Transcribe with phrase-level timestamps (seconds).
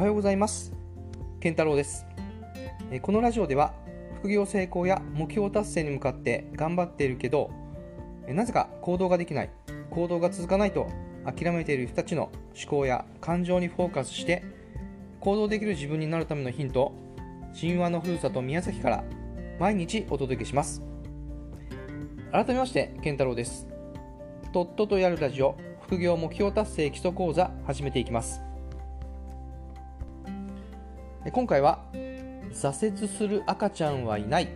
[0.00, 0.72] おはようございます。
[1.40, 2.06] 健太郎です。
[3.02, 3.74] このラジオでは
[4.14, 7.50] 副業成功や目標達成に向かって頑張っているけど
[8.26, 9.50] えなぜか行動ができない
[9.90, 10.88] 行動が続かないと
[11.26, 14.42] 諦めている人たちの思考や感情にフォーカスして
[15.20, 16.94] 行動できる自分になるためのヒントを
[17.54, 19.04] 神話のふるさと宮崎から
[19.58, 20.82] 毎日お届けします。
[22.32, 23.68] 改めまして健太郎です。
[24.54, 28.40] とっととやるラジオ副業目標達成基礎講座始めていきます。
[31.28, 31.80] 今回は
[32.50, 34.48] 挫折する赤ちゃんはいない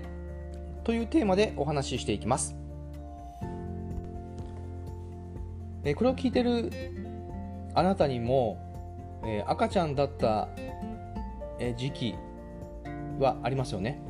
[0.82, 2.56] というテーマでお話ししていきます。
[5.84, 6.70] これを聞いてる
[7.74, 8.58] あなたにも、
[9.46, 10.48] 赤ちゃんだった、
[11.76, 12.14] 時期
[13.18, 14.00] はありますよね。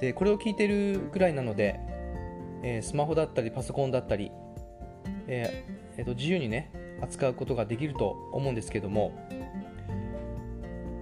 [0.00, 1.80] でこれを聞いてるくらいなので、
[2.82, 4.30] スマホだったりパソコンだったり、
[5.28, 9.12] えーえーと自由にね扱うことができると思うんですけども、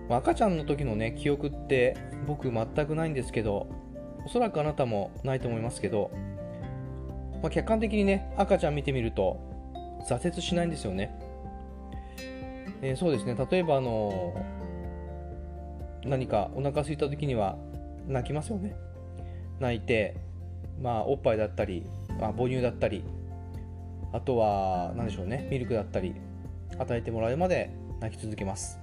[0.09, 3.67] 赤ちゃんの時のね記憶って僕全くないんですけど
[4.25, 6.11] おそらくあなたもないと思いますけど、
[7.43, 9.39] まあ、客観的にね赤ちゃん見てみると
[10.09, 11.19] 挫折しないんですよね、
[12.83, 13.35] えーそうですね。
[13.51, 14.35] 例えばあの
[16.05, 17.57] 何かお腹空いた時には
[18.07, 18.77] 泣きますよね。
[19.59, 20.17] 泣いて
[20.81, 21.87] まあおっぱいだったり、
[22.21, 23.03] まあ、母乳だったり
[24.13, 25.49] あとは何でしょうね。
[25.51, 26.15] ミルクだったり
[26.79, 28.79] 与えてもらうまで泣き続けます。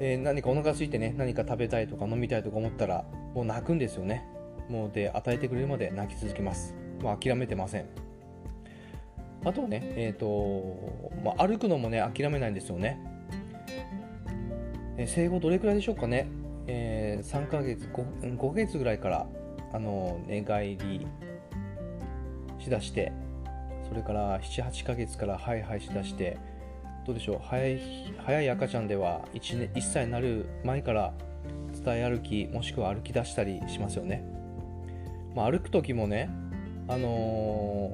[0.00, 4.26] えー何かお腹空いてね何か食べたいとか飲みたいとか思ったらもう泣くんですよね。
[4.68, 6.74] もうで与えてくれるまで泣き続けます。
[7.02, 8.10] もう諦めてません。
[9.44, 13.00] あとはねえっ、と、まあ、歩くのもね諦めないんですよね、
[14.98, 16.28] えー生後どれくらいでしょうかね、
[16.66, 19.26] えー3ヶ月 5, 5ヶ月ぐらいから
[19.72, 21.06] あの寝返り
[22.58, 23.12] しだして
[23.88, 26.36] それから78ヶ月からハイハイしだして
[27.10, 27.40] どうでしょう。
[27.42, 27.80] 早い
[28.24, 31.12] 早い赤ちゃんでは 1, 年1歳になる前から
[31.84, 34.24] 伝え歩きもしくは歩き出したりしますよね、
[35.34, 36.30] まあ、歩く時もね、
[36.86, 37.90] あの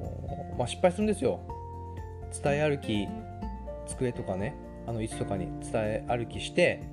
[0.53, 1.39] ーまあ、失敗するんですよ。
[2.43, 3.07] 伝え歩き
[3.87, 6.83] 机とかねあの椅子とかに伝え歩きして、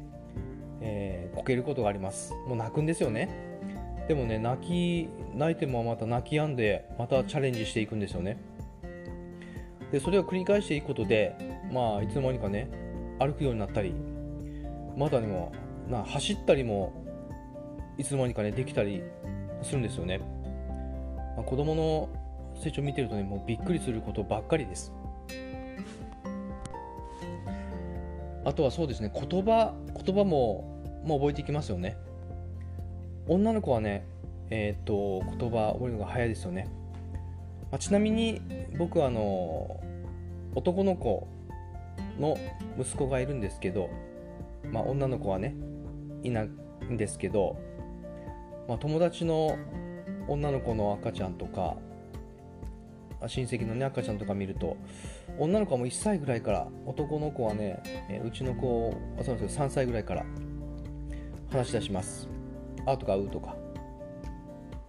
[0.80, 2.32] えーこけることがあります。
[2.46, 3.28] もう泣くんですよね。
[4.08, 8.38] でもね泣き泣いてもまた泣き止んでまたチャレンジしていくんですよね。
[9.94, 11.36] でそれを繰り返していくことで
[11.72, 12.68] まあいつの間にかね
[13.20, 13.94] 歩くようになったり
[14.96, 15.52] またでも
[15.88, 16.92] な走ったりも
[17.96, 19.04] いつの間にかねできたり
[19.62, 20.18] するんですよね、
[21.36, 22.08] まあ、子供の
[22.60, 24.92] 成長を見てるとねもうびっくりすることばっかりです。
[28.44, 29.74] あとはそうですね言葉
[30.04, 31.96] 言葉ももう覚えていきますよね。
[33.28, 34.04] 女の子はね
[34.50, 36.68] えっ、と言葉覚えるのが早いですよね、
[37.74, 38.40] あちなみに
[38.78, 39.80] 僕はあの
[40.54, 41.26] 男の子
[42.20, 42.38] の
[42.78, 43.90] 息子がいるんですけど、
[44.70, 45.56] まあ、女の子はね
[46.22, 46.50] いない
[46.84, 47.58] んですけど、
[48.68, 49.58] まあ、友達の
[50.28, 51.74] 女の子の赤ちゃんとか
[53.26, 54.76] 親戚のね赤ちゃんとか見ると
[55.36, 60.24] 女の子はもう1歳ぐらいから男の子はね、えうちの子あそうなんですよ3歳ぐらいから
[61.50, 62.28] 話し出します
[62.86, 63.56] 「あ」とか「う」とか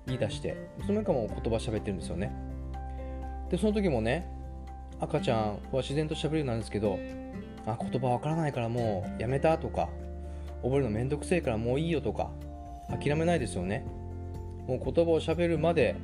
[0.06, 2.55] 言い出してその中も言葉喋ってるんですよね。
[3.50, 4.28] でその時もね
[5.00, 5.40] 赤ちゃん
[5.72, 7.00] は自然と喋るようになるんですけど
[7.66, 9.90] あ言葉わからないからもうやめたとか
[10.64, 12.30] 覚えるのめんどくせえからもういいよとか
[12.90, 13.86] 諦めないですよね。
[14.68, 15.96] もう言葉を喋るまで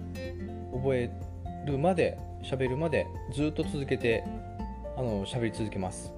[0.74, 1.12] 覚え
[1.66, 4.24] るまで喋るまでずっと続けて
[4.98, 6.14] あの喋り続けます、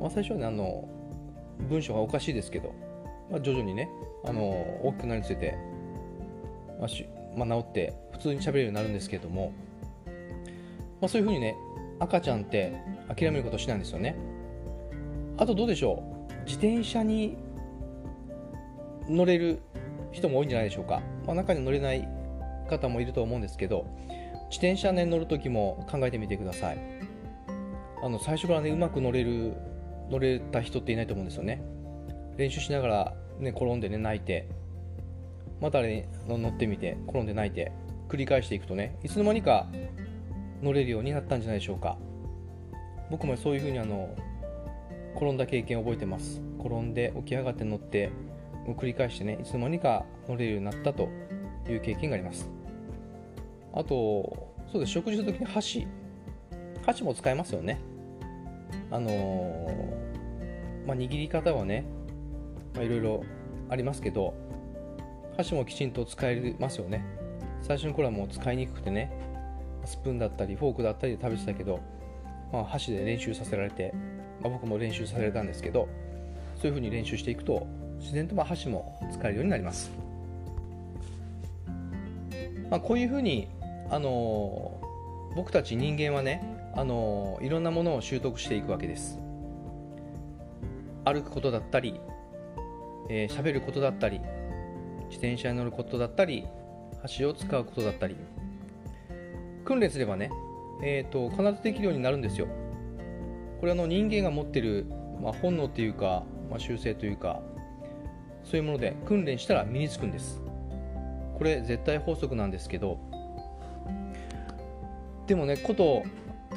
[0.00, 0.88] まあ、最初はねあの
[1.68, 2.72] 文章がおかしいですけど、
[3.30, 3.88] まあ、徐々にね
[4.24, 4.50] あの
[4.82, 5.56] 大きくなるにつれて、
[6.78, 9.52] まあしまあ、治って普通に喋れるようになるんですけども、
[11.04, 11.54] まあ、そういうふうにね
[12.00, 12.72] 赤ちゃんって
[13.14, 14.16] 諦めることしないんですよね。
[15.36, 16.32] あとどうでしょう？
[16.46, 17.36] 自転車に
[19.06, 19.60] 乗れる
[20.12, 22.08] 人も多いんじゃないでしょうか、まあ、中に乗れない
[22.70, 23.84] 方もいると思うんですけど
[24.48, 26.78] 自転車ね乗る時も考えてみてください。
[28.02, 29.52] あの最初からねうまく乗れる
[30.08, 31.62] 乗れた人っていないと思うんですよね。
[32.38, 34.48] 練習しながら、ね、転んでね泣いて
[35.60, 37.72] またね乗ってみて転んで泣いて
[38.08, 39.66] 繰り返していくとねいつの間にか
[40.64, 41.98] 乗れるようになったんじゃないでしょうか。
[43.10, 44.16] 僕もそういうふうにあの
[45.14, 46.40] 転んだ経験を覚えてます。
[46.58, 48.10] 転んで起き上がって乗って
[48.66, 51.10] 繰り返してねいつの間にか乗れるようになったと
[51.68, 52.50] いう経験があります。
[53.74, 54.92] あとそうです。
[54.92, 55.86] 食事の時に箸。
[56.86, 57.78] 箸も使えますよね。
[58.90, 61.84] あのーまあ、握り方はね
[62.74, 63.24] まあいろいろ
[63.68, 64.34] ありますけど
[65.36, 67.04] 箸もきちんと使えますよね。
[67.60, 69.10] 最初の頃はもう使いにくくてね
[69.86, 71.80] スプーンだったりフォークだったりで食べてたけど、
[72.52, 73.92] ままあ、箸で練習させられて、
[74.40, 75.88] まあ、僕も練習させられたんですけど
[76.56, 77.66] そういうふうに練習していくと
[77.98, 79.90] 自然とまあ箸も使えるようになります、
[82.70, 83.48] まあ、こういうふうに、
[83.90, 89.18] あのー、僕たち人間はね、あのー、いろんなものを習得していくわけです。
[91.04, 92.00] 歩くことだったり
[93.08, 94.20] えー、喋ることだったり
[95.08, 96.46] 自転車に乗ることだったり
[97.18, 98.16] 橋を使うことだったり
[99.64, 100.30] 訓練すればね、
[100.82, 102.46] えーと、必ずできるようになるんですよ。
[103.60, 104.86] これはの人間が持ってる、
[105.22, 107.40] まあ、本能というか、まあ、習性というか
[108.44, 110.42] そういうもので訓練したら身につくんです。
[111.38, 112.98] これ絶対法則なんですけど
[115.26, 116.04] でもねこと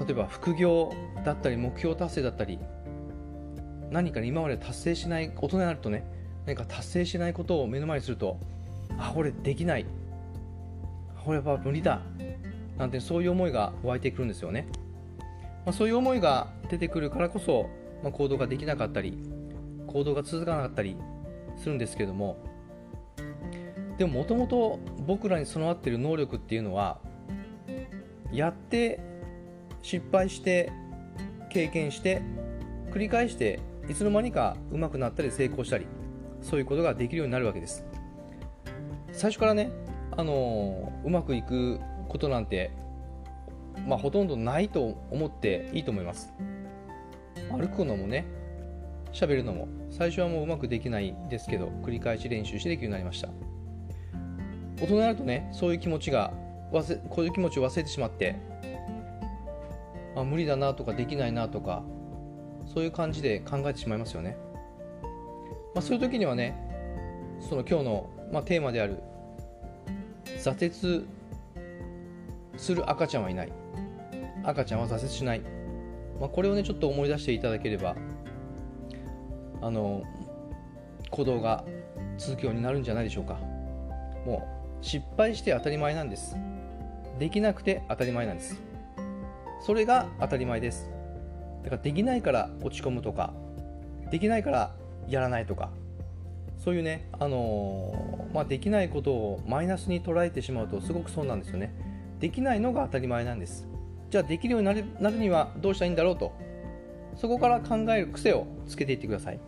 [0.06, 0.94] 例えば副業
[1.26, 2.60] だったり目標達成だったり
[3.90, 6.04] 何か今まで達成しない大人になるとね
[6.46, 8.38] 何か達成しないことを目の前にすると
[9.00, 9.86] あこれできない。
[11.24, 12.02] これは無理だ。
[12.78, 14.68] なんてそういう思いが湧いてくるんですよね、
[15.66, 17.70] まあ、そういう思いが出てくるからこそ、
[18.04, 19.18] まあ、行動ができなかったり
[19.88, 20.96] 行動が続かなかったり
[21.58, 22.38] するんですけども。
[23.98, 27.00] でももともと僕らに備わっている能力っていうのは
[28.32, 29.00] やって
[29.82, 30.72] 失敗して
[31.50, 32.22] 経験して
[32.92, 33.60] 繰り返して
[33.90, 35.88] いつの間にか上手くなったり成功したり
[36.42, 37.86] そういうことができるようになるわけです。
[39.14, 39.72] 最初からね、
[40.16, 42.72] あのうまくいくことなんて、
[43.88, 46.34] まあ、ほとんどないと思っていいと思います。
[47.52, 48.26] 歩くのもね
[49.14, 53.30] 喋るのも最初はもううまくできないですけど繰り返し練習してできるようになりました。
[54.80, 56.34] 大人になるとねそういう気持ちが
[56.72, 58.36] 忘れこういう気持ちを忘れてしまって
[60.16, 61.84] あ無理だなとかできないなとか
[62.74, 64.38] そういう感じで考えてしまいますよね。
[65.74, 66.56] まあ、そういう時にはね
[67.40, 69.00] その今日の、まあ、テーマである
[70.40, 71.06] 挫折
[72.58, 73.52] する赤ちゃんはいない。
[74.44, 75.42] 赤ちゃんは挫折しない、
[76.20, 77.96] まあ、これをねちょっと思い出していただければ
[79.62, 80.04] あの
[81.12, 81.66] 行動が
[82.18, 83.36] 続くようになるんじゃないでしょうか。
[84.26, 84.48] も
[84.82, 86.36] う失敗して当たり前なんです。
[87.20, 88.62] できなくて当たり前なんです。
[89.66, 90.90] それが当たり前です。
[91.64, 93.34] だからできないから落ち込むとか
[94.10, 94.76] できないから
[95.08, 95.70] やらないとか
[96.58, 101.74] そういうね、あのー、まあ、できないことをマイナスに捉えてしまうとすごくそうなんですよね。
[102.20, 103.68] できないのが当たり前なんです。
[104.10, 106.34] じゃあできるようになるなるにはどうしたらいいんだろうと。
[107.16, 109.40] そこから考える癖をつけていってください。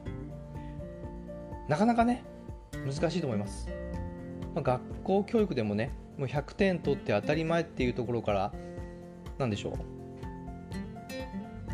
[1.68, 2.24] なかなかね
[2.86, 3.70] 難しいと思います、
[4.56, 8.52] まあ、学校教育でもねもう100点取って当たり前っていうところから
[9.38, 9.78] 何でしょ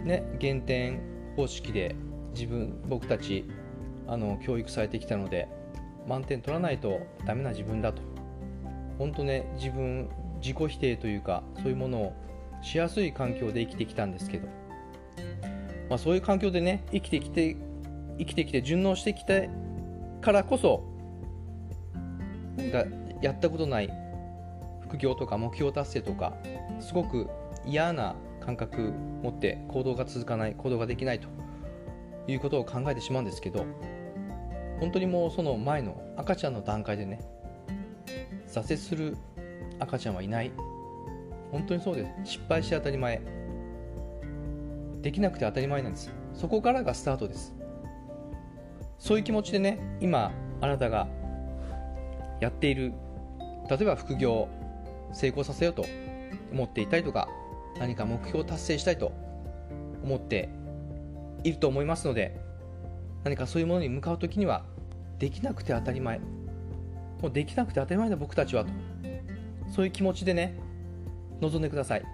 [0.04, 0.06] う。
[0.06, 1.00] ね減点
[1.36, 1.96] 方式で
[2.34, 3.46] 自分僕たち
[4.08, 5.48] あの教育されてきたので
[6.08, 8.02] 満点取らないとダメな自分だと。
[9.00, 10.10] 本当ね自分
[10.46, 12.14] 自己否定というかそういうものを
[12.62, 14.48] しやすい環境で生きてきたんですけど、
[15.90, 17.58] まあ、そういう環境でね生きてきて
[18.20, 19.42] 生きてきて順応してきた
[20.22, 20.84] からこそ
[22.58, 22.86] なんか
[23.24, 23.90] やったことない
[24.84, 26.34] 副業とか目標達成とか
[26.80, 27.28] すごく
[27.66, 28.94] 嫌な感覚
[29.24, 31.28] 持って行動が続かない行動ができないと
[32.28, 33.66] いうことを考えてしまうんですけど
[34.80, 37.20] 本当にもうその前の赤ちゃんの段階でね
[38.48, 39.18] 挫折する
[39.80, 40.52] 赤ちゃんはいない。
[41.52, 42.32] 本当にそうです。
[42.32, 43.22] 失敗して当たり前。
[45.02, 47.54] できなくて当たり前なんですそこからがスタートです。
[48.98, 51.08] そういう気持ちでね今あなたが
[52.40, 52.92] やっている
[53.70, 54.48] 例えば副業
[55.14, 55.86] 成功させようと
[56.52, 57.30] 思っていたりとか
[57.78, 59.12] 何か目標を達成したいと
[60.04, 60.50] 思って
[61.44, 62.42] いると思いますので
[63.24, 64.66] 何かそういうものに向かう時には
[65.20, 66.20] できなくて当たり前。
[67.22, 68.72] もうできなくて当たり前だ僕たちはと
[69.70, 70.56] そういう気持ちでね
[71.42, 72.06] 臨んでください。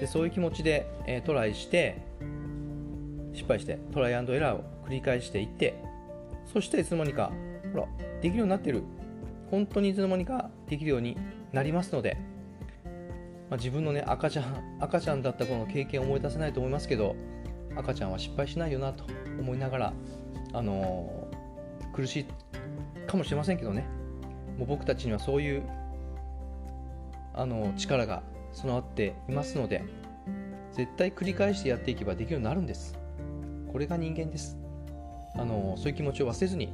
[0.00, 2.02] でそういう気持ちで、えー、トライして
[3.32, 5.82] 失敗してトライアンドエラーを繰り返していって
[6.52, 7.32] そしていつの間にか
[7.72, 7.86] ほら
[8.20, 8.82] できるようになってる。
[9.50, 11.16] 本当にいつの間にかできるように
[11.52, 12.18] なりますので、
[13.48, 17.16] まあ、自分のね赤ちゃん赤ちゃんだったこの経験を思い出せないと思いますけど
[17.74, 19.04] 赤ちゃんは失敗しないよなと
[19.38, 19.92] 思いながら、
[20.52, 22.26] あのー、苦しい
[23.06, 23.86] かもしれませんけどね。
[24.58, 25.62] もう僕たちにはそういう、
[27.40, 29.84] あの、力が備わっていますので
[30.72, 32.98] 絶対繰り返してやっていけばできるようになるんです。
[33.70, 34.58] これが人間です、
[35.36, 36.72] あの、そういう気持ちを忘れずに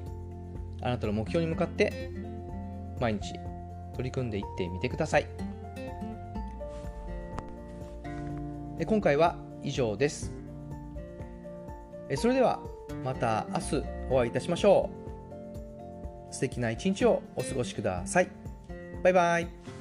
[0.81, 2.11] あなたの目標に向かって
[2.99, 3.35] 毎日
[3.95, 5.27] 取り組んでいってみてください。
[8.87, 10.33] 今回は以上です。
[12.17, 12.61] それでは
[13.05, 14.91] また明日お会いいたしましょ
[16.31, 16.35] う。
[16.35, 18.29] 素敵な一日をお過ごしください。
[19.03, 19.74] バイバイ。